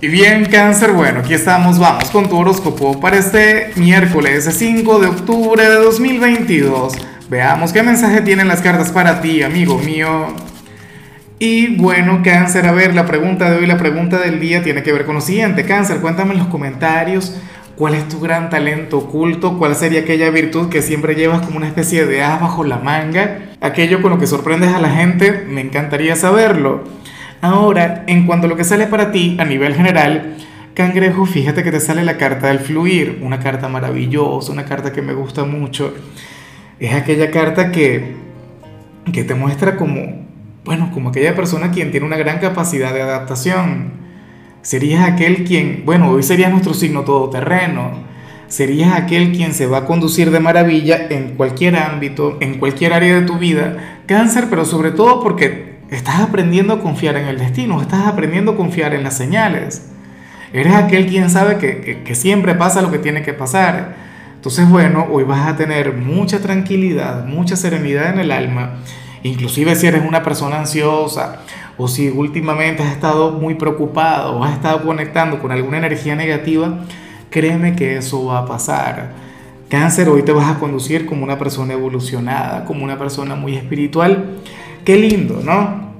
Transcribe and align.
Y 0.00 0.06
bien, 0.06 0.44
cáncer, 0.44 0.92
bueno, 0.92 1.20
aquí 1.20 1.34
estamos, 1.34 1.80
vamos 1.80 2.08
con 2.10 2.28
tu 2.28 2.38
horóscopo 2.38 3.00
para 3.00 3.16
este 3.16 3.72
miércoles 3.74 4.48
5 4.48 5.00
de 5.00 5.08
octubre 5.08 5.68
de 5.68 5.74
2022. 5.74 6.92
Veamos 7.28 7.72
qué 7.72 7.82
mensaje 7.82 8.20
tienen 8.20 8.46
las 8.46 8.60
cartas 8.60 8.92
para 8.92 9.20
ti, 9.20 9.42
amigo 9.42 9.76
mío. 9.78 10.28
Y 11.40 11.74
bueno, 11.78 12.20
cáncer, 12.22 12.68
a 12.68 12.72
ver, 12.72 12.94
la 12.94 13.06
pregunta 13.06 13.50
de 13.50 13.58
hoy, 13.58 13.66
la 13.66 13.76
pregunta 13.76 14.18
del 14.18 14.38
día 14.38 14.62
tiene 14.62 14.84
que 14.84 14.92
ver 14.92 15.04
con 15.04 15.16
lo 15.16 15.20
siguiente. 15.20 15.64
Cáncer, 15.64 15.98
cuéntame 15.98 16.34
en 16.34 16.38
los 16.38 16.48
comentarios 16.48 17.34
cuál 17.74 17.94
es 17.94 18.06
tu 18.06 18.20
gran 18.20 18.50
talento 18.50 18.98
oculto, 18.98 19.58
cuál 19.58 19.74
sería 19.74 20.02
aquella 20.02 20.30
virtud 20.30 20.68
que 20.68 20.80
siempre 20.80 21.16
llevas 21.16 21.42
como 21.42 21.56
una 21.56 21.66
especie 21.66 22.06
de 22.06 22.22
as 22.22 22.40
bajo 22.40 22.62
la 22.62 22.78
manga, 22.78 23.40
aquello 23.60 24.00
con 24.00 24.12
lo 24.12 24.18
que 24.20 24.28
sorprendes 24.28 24.72
a 24.72 24.80
la 24.80 24.90
gente, 24.90 25.44
me 25.48 25.60
encantaría 25.60 26.14
saberlo. 26.14 26.84
Ahora, 27.40 28.04
en 28.08 28.26
cuanto 28.26 28.46
a 28.46 28.50
lo 28.50 28.56
que 28.56 28.64
sale 28.64 28.86
para 28.88 29.12
ti 29.12 29.36
a 29.38 29.44
nivel 29.44 29.74
general, 29.74 30.36
cangrejo, 30.74 31.24
fíjate 31.24 31.62
que 31.62 31.70
te 31.70 31.78
sale 31.80 32.02
la 32.02 32.16
carta 32.16 32.48
del 32.48 32.58
fluir, 32.58 33.20
una 33.22 33.38
carta 33.38 33.68
maravillosa, 33.68 34.52
una 34.52 34.64
carta 34.64 34.92
que 34.92 35.02
me 35.02 35.12
gusta 35.12 35.44
mucho. 35.44 35.94
Es 36.80 36.94
aquella 36.94 37.30
carta 37.30 37.70
que, 37.70 38.16
que 39.12 39.22
te 39.22 39.34
muestra 39.34 39.76
como, 39.76 40.26
bueno, 40.64 40.90
como 40.92 41.10
aquella 41.10 41.36
persona 41.36 41.70
quien 41.70 41.92
tiene 41.92 42.06
una 42.06 42.16
gran 42.16 42.40
capacidad 42.40 42.92
de 42.92 43.02
adaptación. 43.02 43.92
Serías 44.62 45.08
aquel 45.08 45.44
quien, 45.44 45.82
bueno, 45.84 46.10
hoy 46.10 46.24
sería 46.24 46.48
nuestro 46.48 46.74
signo 46.74 47.02
todoterreno. 47.02 48.08
Serías 48.48 48.94
aquel 48.94 49.32
quien 49.32 49.52
se 49.52 49.66
va 49.66 49.78
a 49.78 49.84
conducir 49.84 50.30
de 50.30 50.40
maravilla 50.40 51.06
en 51.10 51.36
cualquier 51.36 51.76
ámbito, 51.76 52.38
en 52.40 52.58
cualquier 52.58 52.94
área 52.94 53.20
de 53.20 53.26
tu 53.26 53.38
vida. 53.38 54.00
Cáncer, 54.06 54.46
pero 54.50 54.64
sobre 54.64 54.90
todo 54.90 55.22
porque 55.22 55.67
Estás 55.90 56.20
aprendiendo 56.20 56.74
a 56.74 56.80
confiar 56.80 57.16
en 57.16 57.28
el 57.28 57.38
destino, 57.38 57.80
estás 57.80 58.06
aprendiendo 58.06 58.52
a 58.52 58.56
confiar 58.56 58.92
en 58.92 59.02
las 59.04 59.16
señales. 59.16 59.88
Eres 60.52 60.74
aquel 60.74 61.06
quien 61.06 61.30
sabe 61.30 61.56
que, 61.56 62.14
siempre 62.14 62.54
pasa 62.54 62.82
lo 62.82 62.90
que 62.90 62.98
tiene 62.98 63.22
que 63.22 63.32
pasar. 63.32 63.96
Entonces, 64.34 64.68
bueno, 64.68 65.06
hoy 65.10 65.24
vas 65.24 65.48
a 65.48 65.56
tener 65.56 65.94
mucha 65.94 66.40
tranquilidad, 66.40 67.24
mucha 67.24 67.56
serenidad 67.56 68.12
en 68.12 68.20
el 68.20 68.32
alma. 68.32 68.76
Inclusive 69.22 69.74
si 69.76 69.86
eres 69.86 70.04
una 70.06 70.22
persona 70.22 70.58
ansiosa 70.58 71.40
o 71.78 71.88
si 71.88 72.10
últimamente 72.10 72.82
has 72.82 72.92
estado 72.92 73.32
muy 73.32 73.54
preocupado 73.54 74.36
o 74.36 74.44
has 74.44 74.52
estado 74.52 74.82
conectando 74.82 75.40
con 75.40 75.52
alguna 75.52 75.78
energía 75.78 76.14
negativa, 76.14 76.84
créeme 77.30 77.74
que 77.74 77.96
eso 77.96 78.26
va 78.26 78.40
a 78.40 78.46
pasar. 78.46 79.12
Cáncer, 79.70 80.08
hoy 80.08 80.22
te 80.22 80.32
vas 80.32 80.50
a 80.50 80.58
conducir 80.58 81.06
como 81.06 81.24
una 81.24 81.38
persona 81.38 81.72
evolucionada, 81.72 82.64
como 82.64 82.84
una 82.84 82.98
persona 82.98 83.34
muy 83.34 83.56
espiritual 83.56 84.38
Qué 84.88 84.96
lindo, 84.96 85.42
¿no? 85.44 85.92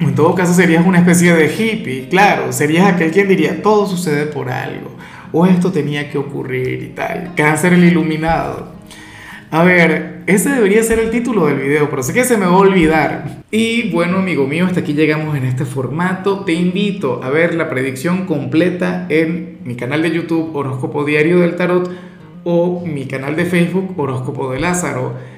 En 0.00 0.12
todo 0.16 0.34
caso 0.34 0.52
serías 0.52 0.84
una 0.84 0.98
especie 0.98 1.32
de 1.34 1.54
hippie, 1.54 2.08
claro, 2.08 2.52
serías 2.52 2.92
aquel 2.92 3.12
quien 3.12 3.28
diría, 3.28 3.62
todo 3.62 3.86
sucede 3.86 4.26
por 4.26 4.50
algo, 4.50 4.90
o 5.30 5.46
esto 5.46 5.70
tenía 5.70 6.10
que 6.10 6.18
ocurrir 6.18 6.82
y 6.82 6.88
tal. 6.88 7.34
Cáncer 7.36 7.74
el 7.74 7.84
iluminado. 7.84 8.72
A 9.52 9.62
ver, 9.62 10.24
ese 10.26 10.50
debería 10.50 10.82
ser 10.82 10.98
el 10.98 11.12
título 11.12 11.46
del 11.46 11.60
video, 11.60 11.88
pero 11.88 12.02
sé 12.02 12.12
que 12.12 12.24
se 12.24 12.36
me 12.36 12.46
va 12.46 12.54
a 12.54 12.56
olvidar. 12.56 13.44
Y 13.52 13.88
bueno, 13.92 14.16
amigo 14.16 14.48
mío, 14.48 14.66
hasta 14.66 14.80
aquí 14.80 14.94
llegamos 14.94 15.36
en 15.36 15.44
este 15.44 15.64
formato. 15.64 16.40
Te 16.40 16.54
invito 16.54 17.20
a 17.22 17.30
ver 17.30 17.54
la 17.54 17.70
predicción 17.70 18.26
completa 18.26 19.06
en 19.10 19.58
mi 19.62 19.76
canal 19.76 20.02
de 20.02 20.10
YouTube 20.10 20.56
Horóscopo 20.56 21.04
Diario 21.04 21.38
del 21.38 21.54
Tarot 21.54 21.88
o 22.42 22.84
mi 22.84 23.06
canal 23.06 23.36
de 23.36 23.44
Facebook 23.44 23.94
Horóscopo 23.96 24.50
de 24.50 24.58
Lázaro. 24.58 25.37